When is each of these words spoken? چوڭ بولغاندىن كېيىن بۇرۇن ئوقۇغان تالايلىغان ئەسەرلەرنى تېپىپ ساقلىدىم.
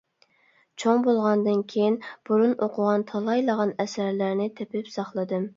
چوڭ 0.83 1.03
بولغاندىن 1.07 1.61
كېيىن 1.73 1.99
بۇرۇن 2.31 2.57
ئوقۇغان 2.69 3.07
تالايلىغان 3.13 3.77
ئەسەرلەرنى 3.85 4.53
تېپىپ 4.59 4.95
ساقلىدىم. 4.99 5.47